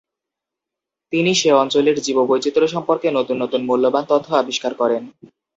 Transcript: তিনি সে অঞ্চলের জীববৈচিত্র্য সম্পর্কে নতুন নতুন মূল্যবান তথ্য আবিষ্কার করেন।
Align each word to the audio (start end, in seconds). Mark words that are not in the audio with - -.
তিনি 1.13 1.31
সে 1.35 1.49
অঞ্চলের 1.53 1.97
জীববৈচিত্র্য 2.01 2.67
সম্পর্কে 2.67 3.07
নতুন 3.11 3.35
নতুন 3.43 3.61
মূল্যবান 3.65 4.03
তথ্য 4.09 4.27
আবিষ্কার 4.35 4.73
করেন। 4.75 5.03